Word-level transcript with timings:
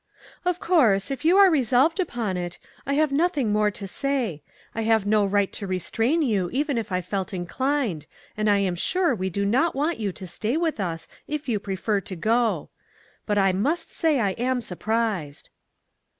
"Of 0.45 0.59
course, 0.59 1.11
if 1.11 1.23
you 1.23 1.37
are 1.37 1.51
resolved 1.51 1.99
upon 1.99 2.35
it, 2.35 2.57
I 2.87 2.95
have 2.95 3.11
nothing 3.11 3.51
more 3.53 3.69
to 3.69 3.87
say. 3.87 4.41
I. 4.73 4.81
have 4.81 5.05
no 5.05 5.23
right 5.27 5.53
to 5.53 5.67
restrain 5.67 6.23
you, 6.23 6.49
even 6.51 6.79
if 6.79 6.91
I 6.91 7.01
felt 7.01 7.35
inclined, 7.35 8.07
and 8.35 8.49
I 8.49 8.57
am 8.57 8.73
sure 8.73 9.13
we 9.13 9.29
do 9.29 9.45
not 9.45 9.75
want 9.75 9.99
you 9.99 10.11
to 10.11 10.25
stay 10.25 10.57
with 10.57 10.79
us, 10.79 11.07
if 11.27 11.47
you 11.47 11.59
prefer 11.59 12.01
to 12.01 12.15
go; 12.15 12.69
but 13.27 13.37
I 13.37 13.51
must 13.51 13.91
say 13.91 14.19
I 14.19 14.31
am 14.39 14.59
surprised." 14.59 15.51